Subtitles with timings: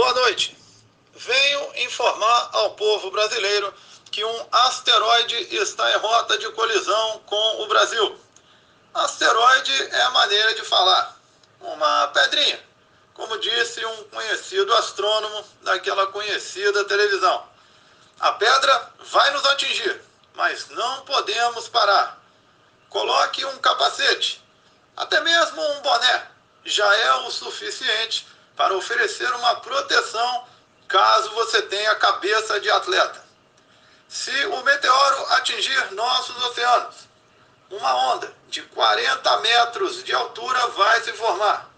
[0.00, 0.56] Boa noite.
[1.14, 3.74] Venho informar ao povo brasileiro
[4.10, 8.18] que um asteroide está em rota de colisão com o Brasil.
[8.94, 11.20] Asteroide é a maneira de falar.
[11.60, 12.64] Uma pedrinha,
[13.12, 17.46] como disse um conhecido astrônomo daquela conhecida televisão.
[18.20, 20.00] A pedra vai nos atingir,
[20.32, 22.18] mas não podemos parar.
[22.88, 24.42] Coloque um capacete,
[24.96, 26.26] até mesmo um boné,
[26.64, 28.26] já é o suficiente
[28.60, 30.46] para oferecer uma proteção
[30.86, 33.24] caso você tenha cabeça de atleta.
[34.06, 37.08] Se o meteoro atingir nossos oceanos,
[37.70, 41.70] uma onda de 40 metros de altura vai se formar.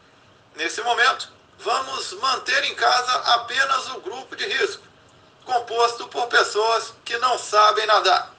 [0.56, 4.82] Nesse momento, vamos manter em casa apenas o grupo de risco,
[5.44, 8.34] composto por pessoas que não sabem nadar.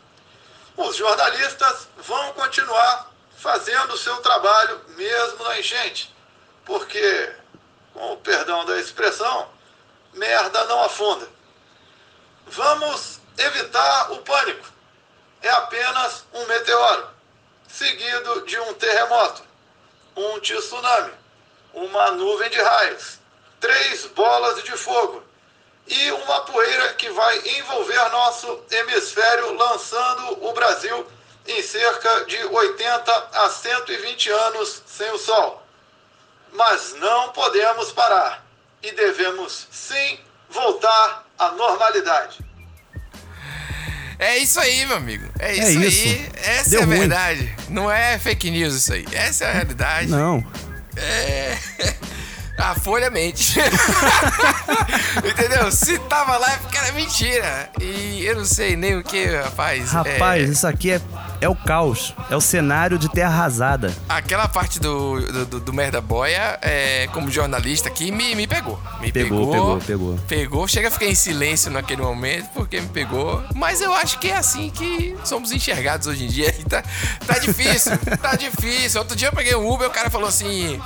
[0.75, 6.13] Os jornalistas vão continuar fazendo o seu trabalho mesmo na enchente,
[6.65, 7.42] porque,
[7.93, 9.49] com o perdão da expressão,
[10.13, 11.27] merda não afunda.
[12.47, 14.67] Vamos evitar o pânico.
[15.41, 17.09] É apenas um meteoro,
[17.67, 19.43] seguido de um terremoto,
[20.15, 21.13] um tsunami,
[21.73, 23.19] uma nuvem de raios,
[23.59, 25.23] três bolas de fogo
[25.87, 31.05] e uma poeira que vai envolver nosso hemisfério, lançando o Brasil
[31.45, 35.62] em cerca de 80 a 120 anos sem o Sol.
[36.55, 38.45] Mas não podemos parar
[38.81, 42.43] e devemos sim voltar à normalidade.
[44.19, 45.27] É isso aí, meu amigo.
[45.39, 46.07] É isso, é isso.
[46.07, 46.29] aí.
[46.35, 46.99] Essa Deu é a ruim.
[46.99, 47.55] verdade.
[47.69, 49.05] Não é fake news isso aí.
[49.11, 50.07] Essa é a realidade.
[50.07, 50.43] Não.
[50.95, 51.57] É.
[52.55, 53.59] A Folha mente.
[55.27, 55.71] Entendeu?
[55.71, 57.69] Se tava lá é porque era mentira.
[57.81, 59.91] E eu não sei nem o que, rapaz.
[59.91, 60.51] Rapaz, é...
[60.51, 61.01] isso aqui é,
[61.43, 62.13] é o caos.
[62.29, 63.93] É o cenário de terra arrasada.
[64.07, 68.79] Aquela parte do, do, do Merda Boia, é, como jornalista aqui, me, me pegou.
[69.01, 70.19] Me pegou, pegou, pegou.
[70.27, 70.67] Pegou.
[70.67, 73.43] Chega a ficar em silêncio naquele momento, porque me pegou.
[73.53, 76.53] Mas eu acho que é assim que somos enxergados hoje em dia.
[76.63, 76.81] Tá,
[77.27, 77.91] tá difícil,
[78.21, 78.99] tá difícil.
[79.01, 80.79] Outro dia eu peguei um Uber e o cara falou assim.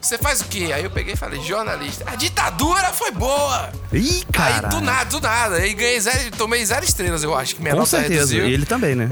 [0.00, 0.70] Você faz o quê?
[0.74, 2.04] Aí eu peguei e falei, jornalista.
[2.06, 3.70] A ditadura foi boa.
[3.92, 4.66] Ih, cara.
[4.66, 5.56] Aí do nada, do nada.
[5.56, 8.14] Aí ganhei zero, tomei zero estrelas, eu acho que minha Com nota certeza.
[8.14, 8.48] reduziu.
[8.48, 9.10] E ele também, né?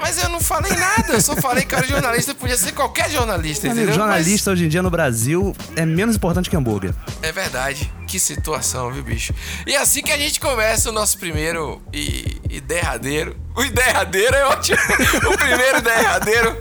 [0.00, 3.66] Mas eu não falei nada, eu só falei que era jornalista, podia ser qualquer jornalista,
[3.66, 3.94] Amigo, entendeu?
[3.96, 6.94] jornalista Mas hoje em dia no Brasil é menos importante que hambúrguer.
[7.22, 7.90] é verdade.
[8.06, 9.32] Que situação, viu, bicho?
[9.66, 13.34] E assim que a gente começa o nosso primeiro e, e derradeiro.
[13.56, 14.78] O derradeiro é ótimo.
[15.32, 16.56] o primeiro derradeiro.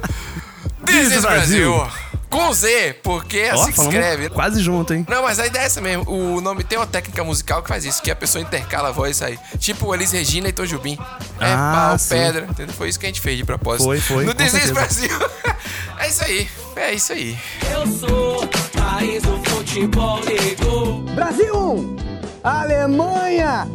[0.86, 1.86] This is Brasil.
[2.30, 4.30] Com Z, porque é Ó, assim que escreve.
[4.30, 5.06] Quase junto, hein?
[5.08, 6.04] Não, mas a ideia é essa mesmo.
[6.10, 9.16] O nome tem uma técnica musical que faz isso, que a pessoa intercala a voz
[9.16, 9.40] e sai.
[9.60, 10.98] Tipo Elis Regina e Tom Jubim.
[11.40, 12.10] É Ah, pau, sim.
[12.10, 12.46] pedra.
[12.50, 12.76] Entendeu?
[12.76, 13.86] Foi isso que a gente fez de propósito.
[13.86, 14.74] Foi, foi, No Desenho.
[14.74, 15.10] Brasil.
[16.00, 16.50] é isso aí.
[16.76, 17.38] É isso aí.
[17.72, 21.00] Eu sou país do futebol negro.
[21.16, 21.96] Brasil 1,
[22.44, 23.68] Alemanha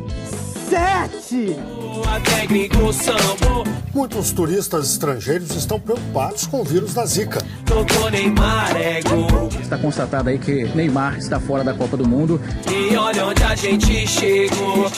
[0.68, 1.56] 7.
[2.08, 3.64] A técnica sambo.
[3.94, 7.44] Muitos turistas estrangeiros estão preocupados com o vírus da Zika.
[8.74, 9.48] É gol.
[9.60, 12.40] Está constatado aí que Neymar está fora da Copa do Mundo.
[12.70, 14.90] E olha onde a gente chegou.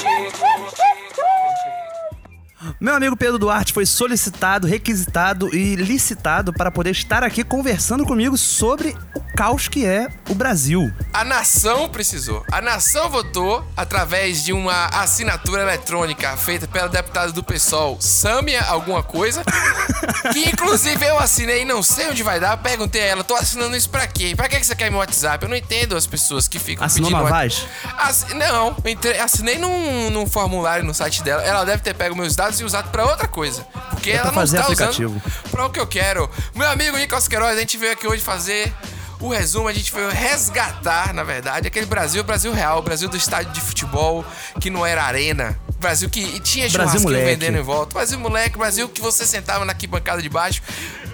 [2.81, 8.36] Meu amigo Pedro Duarte foi solicitado, requisitado e licitado para poder estar aqui conversando comigo
[8.36, 10.93] sobre o caos que é o Brasil.
[11.12, 12.45] A nação precisou.
[12.53, 19.03] A nação votou através de uma assinatura eletrônica feita pela deputada do PSOL, Sâmia alguma
[19.03, 19.43] coisa,
[20.33, 23.91] que inclusive eu assinei, não sei onde vai dar, perguntei a ela, tô assinando isso
[23.91, 24.34] pra quê?
[24.37, 25.45] Pra que você quer meu WhatsApp?
[25.45, 27.21] Eu não entendo as pessoas que ficam Assinou pedindo...
[27.21, 27.66] uma wa- Vaz?
[27.99, 31.43] Assi- Não, entre- assinei num, num formulário no site dela.
[31.43, 33.66] Ela deve ter pego meus dados e usado pra outra coisa.
[33.91, 35.21] Porque É ela não fazer está aplicativo.
[35.25, 36.31] usando pra o que eu quero.
[36.55, 38.72] Meu amigo Nicolas Queiroz, a gente veio aqui hoje fazer
[39.27, 39.69] o resumo.
[39.69, 43.53] A gente veio resgatar, na verdade, aquele Brasil, o Brasil real, o Brasil do estádio
[43.53, 44.25] de futebol,
[44.61, 45.59] que não era arena.
[45.79, 47.95] Brasil que tinha churrasquinho vendendo em volta.
[47.95, 50.63] Brasil moleque, Brasil que você sentava na arquibancada de baixo,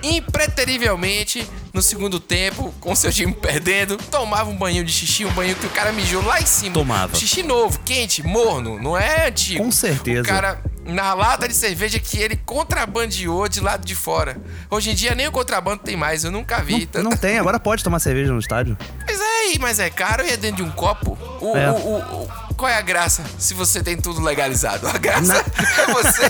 [0.03, 5.55] impreterivelmente, no segundo tempo, com seu time perdendo, tomava um banho de xixi, um banho
[5.57, 6.75] que o cara mijou lá em cima.
[6.75, 7.17] Tomava.
[7.17, 9.63] Xixi novo, quente, morno, não é antigo.
[9.65, 10.23] Com certeza.
[10.23, 14.37] O cara, na lata de cerveja que ele contrabandeou de lado de fora.
[14.71, 16.73] Hoje em dia nem o contrabando tem mais, eu nunca vi.
[16.81, 18.77] Não, tanta- não tem, agora pode tomar cerveja no estádio.
[19.07, 21.17] Mas é, mas é caro e é dentro de um copo.
[21.41, 21.71] O, É.
[21.71, 21.75] o-
[22.25, 24.87] o- qual é a graça se você tem tudo legalizado?
[24.89, 25.35] A graça
[25.79, 26.27] é você.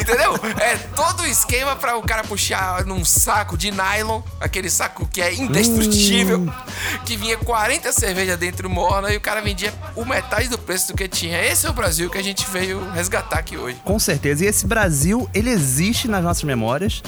[0.00, 0.34] entendeu?
[0.60, 5.20] É todo o esquema pra o cara puxar num saco de nylon, aquele saco que
[5.20, 6.52] é indestrutível, Hum.
[7.06, 10.94] Que vinha 40 cervejas dentro morna e o cara vendia o metade do preço do
[10.94, 11.40] que tinha.
[11.42, 13.80] Esse é o Brasil que a gente veio resgatar aqui hoje.
[13.84, 14.44] Com certeza.
[14.44, 17.02] E esse Brasil, ele existe nas nossas memórias,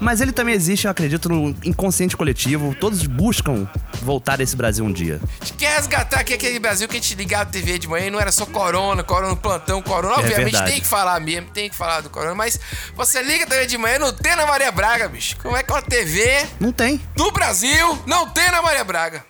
[0.00, 2.74] mas ele também existe, eu acredito, no inconsciente coletivo.
[2.78, 3.68] Todos buscam
[4.02, 5.20] voltar a esse Brasil um dia.
[5.40, 8.06] A gente quer resgatar aqui aquele Brasil que a gente ligava a TV de manhã
[8.06, 10.14] e não era só corona, corona, plantão, corona.
[10.14, 10.70] É Obviamente verdade.
[10.70, 12.58] tem que falar mesmo, tem que falar do corona, mas
[12.94, 15.36] você liga a TV de manhã e não tem na Maria Braga, bicho.
[15.42, 17.00] Como é que uma TV Não tem.
[17.16, 19.24] do Brasil não tem na Maria Braga?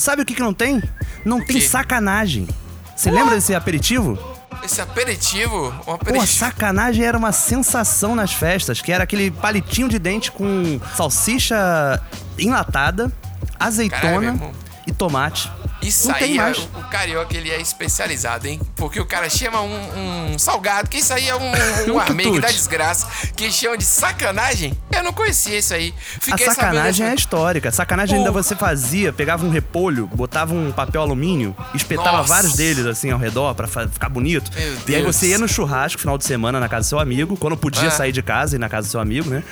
[0.00, 0.82] Sabe o que, que não tem?
[1.26, 2.48] Não tem sacanagem.
[2.96, 4.18] Você lembra desse aperitivo?
[4.64, 6.26] Esse aperitivo, um Pô, aperitivo.
[6.26, 12.00] sacanagem era uma sensação nas festas, que era aquele palitinho de dente com salsicha
[12.38, 13.12] enlatada,
[13.58, 14.40] azeitona
[14.86, 15.50] e tomate.
[15.82, 18.60] Isso não aí, é- o carioca ele é especializado, hein?
[18.76, 21.98] Porque o cara chama um, um salgado, que isso aí é um, um
[22.30, 23.06] Um da desgraça,
[23.36, 24.76] que chama de sacanagem.
[24.92, 25.94] Eu não conhecia isso aí.
[26.20, 27.70] Fiquei a sacanagem sabendo é histórica.
[27.70, 32.28] Sacanagem ainda você fazia, pegava um repolho, botava um papel alumínio, espetava Nossa.
[32.28, 34.50] vários deles assim ao redor pra fa- ficar bonito.
[34.54, 35.16] Meu E aí Deus.
[35.16, 37.90] você ia no churrasco final de semana na casa do seu amigo, quando podia Ah.
[37.90, 39.42] sair de casa e ir na casa do seu amigo, né?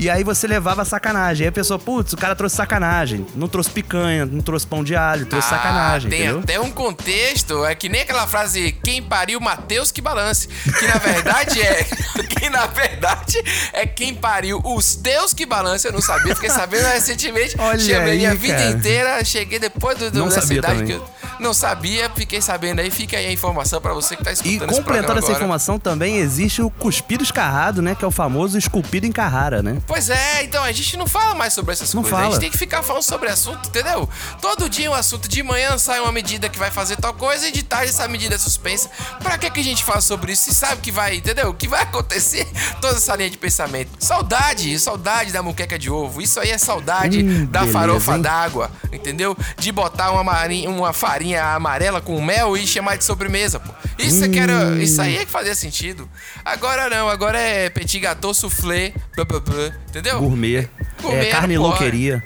[0.00, 1.44] E aí você levava sacanagem.
[1.44, 3.26] Aí a pessoa, putz, o cara trouxe sacanagem.
[3.36, 6.40] Não trouxe picanha, não trouxe pão de alho, trouxe Ah, sacanagem, tem entendeu?
[6.40, 10.94] até um contexto, é que nem aquela frase quem pariu Mateus que balance, que na
[10.94, 11.84] verdade é
[12.30, 13.42] que na verdade
[13.74, 18.12] é quem pariu os teus que balance, eu não sabia, fiquei sabendo recentemente, Olha chamei
[18.12, 18.70] aí, minha vida cara.
[18.70, 20.86] inteira, cheguei depois do, do Não dessa sabia idade também.
[20.86, 24.30] que eu não sabia, fiquei sabendo aí, fica aí a informação pra você que tá
[24.30, 25.38] E escutando completando programa essa agora.
[25.38, 27.94] informação também existe o cuspido escarrado, né?
[27.94, 29.78] Que é o famoso esculpido em Carrara, né?
[29.86, 32.18] Pois é, então a gente não fala mais sobre essas Não coisas.
[32.18, 32.32] A fala.
[32.34, 34.08] gente tem que ficar falando sobre assunto, entendeu?
[34.40, 35.28] Todo dia um assunto.
[35.28, 38.34] De manhã sai uma medida que vai fazer tal coisa e de tarde essa medida
[38.34, 38.90] é suspensa.
[39.22, 40.44] Pra que, que a gente fala sobre isso?
[40.44, 41.52] Se sabe que vai, entendeu?
[41.54, 42.46] Que vai acontecer
[42.80, 43.90] toda essa linha de pensamento.
[43.98, 46.20] Saudade, saudade da muqueca de ovo.
[46.20, 49.36] Isso aí é saudade Hum, da beleza, farofa d'água, entendeu?
[49.58, 53.72] De botar uma, marinha, uma farinha amarela com mel e chamar de sobremesa, pô.
[53.98, 54.78] Isso, que era, Hum.
[54.80, 56.08] isso aí é que fazia sentido.
[56.44, 60.18] Agora não, agora é petit gâteau, soufflé, blá, blá, blá, entendeu?
[60.20, 60.68] Gourmet.
[61.02, 62.22] Gourmet, é, carne louqueria.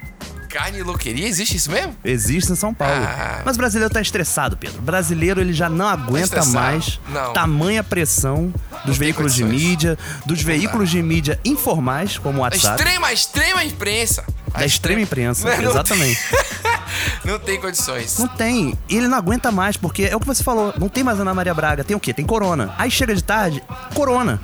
[0.48, 1.96] Carne e louqueria, existe isso mesmo?
[2.04, 2.94] Existe em São Paulo.
[3.04, 3.42] Ah.
[3.44, 4.78] Mas o brasileiro tá estressado, Pedro.
[4.78, 6.52] O brasileiro ele já não aguenta estressado.
[6.54, 7.32] mais Não.
[7.32, 8.54] tamanha pressão
[8.84, 13.64] dos veículos de mídia, dos veículos de mídia informais, como o WhatsApp, extrema, a extrema
[13.64, 14.24] imprensa.
[14.52, 15.48] A da extrema imprensa.
[15.56, 16.20] Não, não Exatamente.
[17.24, 18.18] Não tem condições.
[18.18, 18.76] Não tem.
[18.88, 20.74] E ele não aguenta mais, porque é o que você falou.
[20.78, 21.84] Não tem mais Ana Maria Braga.
[21.84, 22.12] Tem o quê?
[22.12, 22.74] Tem corona.
[22.78, 23.62] Aí chega de tarde,
[23.94, 24.40] corona.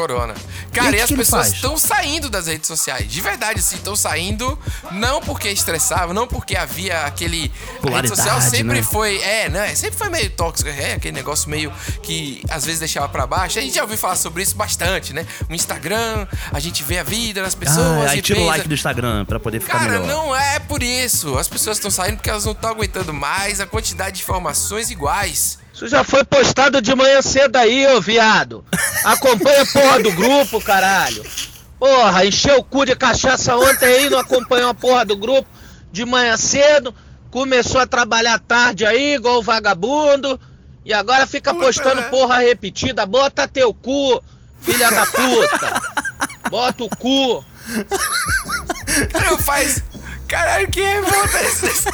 [0.00, 0.34] Corona.
[0.68, 3.10] E Cara, e, que as pessoas estão saindo das redes sociais.
[3.10, 4.58] De verdade, sim, estão saindo.
[4.92, 7.36] Não porque estressavam, não porque havia aquele.
[7.36, 8.82] a rede Polaridade, social sempre né?
[8.82, 9.20] foi.
[9.20, 9.74] É, né?
[9.74, 10.70] Sempre foi meio tóxico.
[10.70, 11.70] É, aquele negócio meio
[12.02, 13.58] que às vezes deixava pra baixo.
[13.58, 15.26] A gente já ouviu falar sobre isso bastante, né?
[15.48, 18.06] O Instagram, a gente vê a vida das pessoas.
[18.06, 20.06] Ah, aí e tira o like do Instagram pra poder ficar Cara, melhor.
[20.06, 21.36] não é por isso.
[21.36, 25.59] As pessoas estão saindo porque elas não estão aguentando mais a quantidade de informações iguais.
[25.80, 28.62] Isso já foi postado de manhã cedo aí, ô viado.
[29.02, 31.24] Acompanha a porra do grupo, caralho.
[31.78, 35.48] Porra, encheu o cu de cachaça ontem aí, não acompanhou a porra do grupo
[35.90, 36.94] de manhã cedo.
[37.30, 40.38] Começou a trabalhar tarde aí, igual o vagabundo.
[40.84, 43.06] E agora fica postando porra repetida.
[43.06, 44.22] Bota teu cu,
[44.60, 45.82] filha da puta.
[46.50, 47.42] Bota o cu.
[49.10, 49.82] Cara, faz.
[50.28, 51.90] Caralho, que revolta é essa?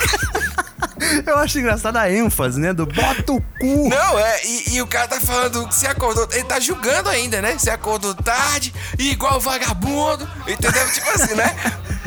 [1.37, 2.73] Eu acho engraçado a ênfase, né?
[2.73, 3.89] Do bota o cu.
[3.89, 6.27] Não, é, e, e o cara tá falando que você acordou.
[6.33, 7.57] Ele tá julgando ainda, né?
[7.59, 10.91] Você acordou tarde, igual vagabundo, entendeu?
[10.93, 11.55] Tipo assim, né?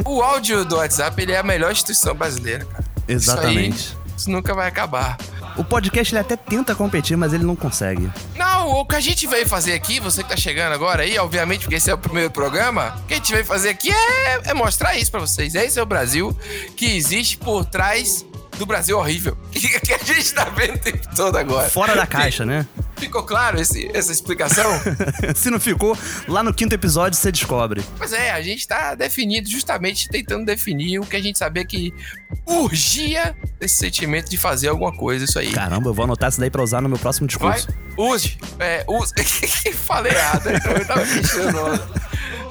[0.04, 2.84] O áudio do WhatsApp, ele é a melhor instituição brasileira, cara.
[3.08, 3.78] Exatamente.
[3.78, 5.18] Isso, aí, isso nunca vai acabar.
[5.56, 8.10] O podcast ele até tenta competir, mas ele não consegue.
[8.36, 11.62] Não, o que a gente veio fazer aqui, você que tá chegando agora aí, obviamente,
[11.62, 14.54] porque esse é o primeiro programa, o que a gente veio fazer aqui é, é
[14.54, 15.54] mostrar isso pra vocês.
[15.56, 16.36] Esse é o Brasil
[16.76, 18.26] que existe por trás
[18.60, 19.38] do Brasil horrível.
[19.52, 21.70] Que, a gente tá vendo o tempo todo agora.
[21.70, 22.68] Fora da caixa, né?
[22.98, 24.70] Ficou claro esse, essa explicação?
[25.36, 25.98] Se não ficou,
[26.28, 27.84] lá no quinto episódio você descobre.
[27.98, 31.94] Pois é, a gente tá definido, justamente tentando definir o que a gente sabia que
[32.46, 35.52] urgia esse sentimento de fazer alguma coisa, isso aí.
[35.52, 37.80] Caramba, eu vou anotar isso daí pra usar no meu próximo Vai, discurso.
[37.98, 38.38] use.
[38.60, 39.14] É, use.
[39.74, 41.99] Falei errado, então eu tava mexendo.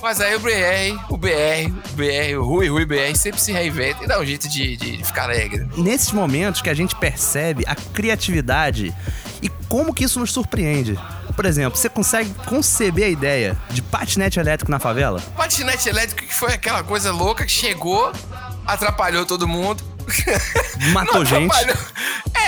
[0.02, 4.04] Mas aí o BR, o BR, o BR, o Rui, Rui BR sempre se reinventa
[4.04, 5.68] e dá um jeito de, de ficar alegre.
[5.76, 8.94] Nesses momentos que a gente percebe a criatividade
[9.42, 10.98] e como que isso nos surpreende.
[11.34, 15.20] Por exemplo, você consegue conceber a ideia de patinete elétrico na favela?
[15.36, 18.12] Patinete elétrico que foi aquela coisa louca que chegou,
[18.66, 19.82] atrapalhou todo mundo.
[20.92, 21.54] Matou gente.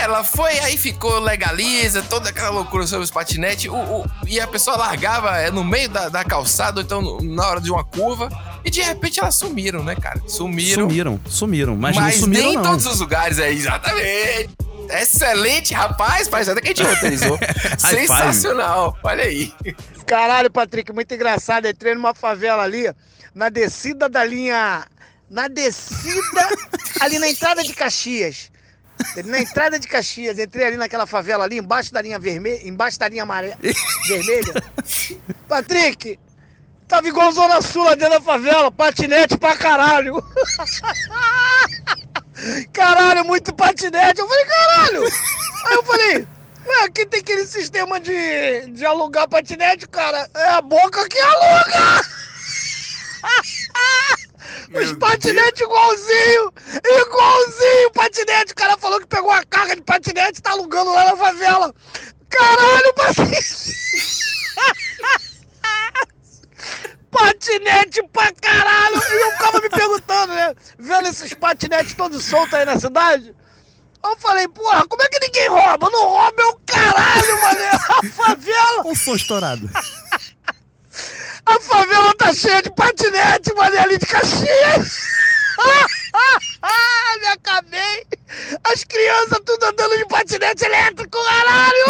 [0.01, 4.41] É, ela foi, aí ficou legaliza, toda aquela loucura sobre os patinetes, o, o- e
[4.41, 7.85] a pessoa largava é, no meio da, da calçada, ou então na hora de uma
[7.85, 8.29] curva,
[8.65, 10.21] e de repente elas sumiram, né, cara?
[10.27, 10.89] Sumiram.
[10.89, 11.77] Sumiram, sumiram.
[11.77, 12.63] Mas, Mas, não sumiram, nem em não.
[12.63, 14.51] todos os lugares aí, exatamente.
[14.91, 17.39] Excelente, rapaz, parece até que a gente roteirizou.
[17.79, 19.53] Sensacional, olha aí.
[20.07, 21.67] Caralho, Patrick, muito engraçado.
[21.69, 22.91] Entrei numa favela ali,
[23.35, 24.85] na descida da linha.
[25.31, 26.49] Na descida,
[27.01, 28.51] ali na entrada de Caxias.
[29.25, 33.09] Na entrada de Caxias, entrei ali naquela favela ali, embaixo da linha vermelha, embaixo da
[33.09, 33.55] linha amare...
[34.07, 34.55] vermelha.
[35.49, 36.19] Patrick,
[36.87, 40.23] tava igual Zona Sul lá dentro da favela, patinete pra caralho.
[42.73, 44.21] Caralho, muito patinete.
[44.21, 45.05] Eu falei, caralho.
[45.05, 46.27] Aí eu falei,
[46.67, 50.29] ué, aqui tem aquele sistema de, de alugar patinete, cara.
[50.35, 52.03] É a boca que aluga.
[54.73, 56.53] Os patinetes igualzinho,
[56.85, 58.53] igualzinho patinete.
[58.53, 61.75] O cara falou que pegou a carga de patinete e tá alugando lá na favela.
[62.29, 63.41] Caralho, patinete.
[67.11, 68.97] patinete pra caralho!
[68.97, 70.55] E eu ficava me perguntando, né?
[70.79, 73.35] Vendo esses patinetes todos soltos aí na cidade.
[74.03, 75.91] Eu falei, porra, como é que ninguém rouba?
[75.91, 77.61] Não rouba é o caralho, mano!
[77.89, 79.69] A favela, Ou som estourado?
[81.47, 84.99] A favela tá cheia de patinete, mano, ali de Caxias!
[87.21, 88.07] Me acabei!
[88.65, 91.87] As crianças tudo andando de patinete elétrico, caralho!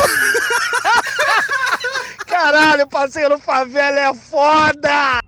[2.27, 5.21] Caralho, passeio no favela é foda!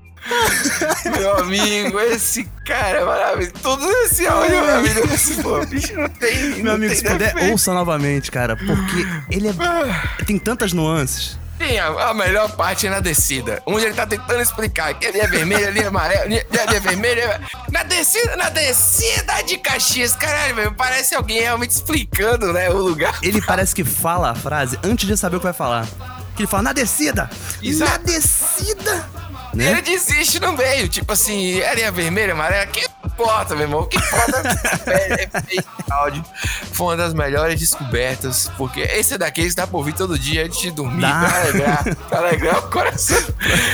[1.19, 3.52] Meu amigo, esse cara é maravilhoso.
[3.61, 5.43] Todo esse áudio é maravilhoso.
[5.43, 6.38] Pô, bicho não tem.
[6.50, 10.25] Meu não amigo, tem se puder, ouça novamente, cara, porque ele é.
[10.25, 11.37] Tem tantas nuances.
[11.62, 15.21] Tem a, a melhor parte é na descida, onde ele tá tentando explicar que ali
[15.21, 17.23] é vermelho, ali é amarelo, ali é, é vermelho.
[17.23, 17.40] ali é-
[17.71, 23.16] Na descida, na descida de Caxias, caralho, velho, parece alguém realmente explicando, né, o lugar.
[23.23, 25.87] Ele parece que fala a frase antes de saber o que vai falar.
[26.35, 27.31] Que ele fala, na descida!
[27.62, 27.92] Exato.
[27.92, 29.09] Na descida!
[29.54, 29.71] Né?
[29.71, 33.97] ele desiste no meio, tipo assim, areia vermelha, amarela, que importa, meu irmão, o que
[33.99, 34.42] importa
[34.90, 36.25] é, é, esse áudio.
[36.73, 40.71] Foi uma das melhores descobertas, porque esse daqui está por ouvir todo dia antes de
[40.71, 41.21] dormir, Dá.
[41.28, 43.19] pra alegrar, pra alegrar o coração.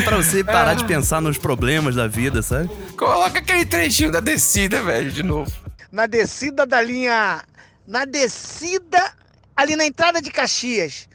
[0.04, 0.74] Pra você parar Ah.
[0.74, 2.68] de pensar nos problemas da vida, sabe?
[2.96, 5.50] Coloca aquele trechinho da descida, velho, de novo.
[5.90, 7.42] na descida da linha.
[7.86, 9.12] Na descida,
[9.56, 11.08] ali na entrada de Caxias.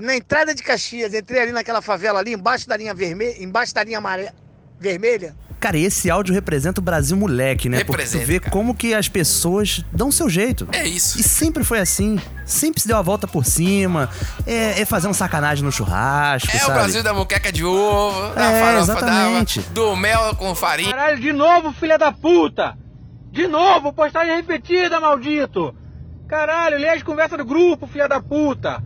[0.00, 3.82] Na entrada de Caxias, entrei ali naquela favela ali, embaixo da linha vermelha, embaixo da
[3.82, 4.30] linha amare...
[4.78, 5.34] vermelha.
[5.58, 7.78] Cara, esse áudio representa o Brasil moleque, né?
[7.78, 8.50] Porque tu Representa, vê cara.
[8.52, 10.68] como que as pessoas dão seu jeito.
[10.72, 11.18] É isso.
[11.18, 12.20] E sempre foi assim.
[12.44, 14.08] Sempre se deu a volta por cima.
[14.46, 16.70] É, é fazer um sacanagem no churrasco, É sabe?
[16.70, 19.60] o Brasil da moqueca de ovo, da É, farofa exatamente.
[19.60, 20.90] da, do mel com farinha.
[20.90, 22.76] Caralho, de novo, filha da puta!
[23.32, 25.74] De novo, postagem repetida, maldito!
[26.28, 28.82] Caralho, lê as conversas do grupo, filha da puta!